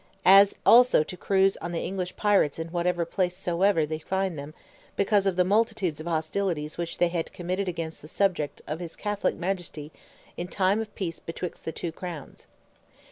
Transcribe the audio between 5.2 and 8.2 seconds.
of the multitudes of hostilities which they had committed against the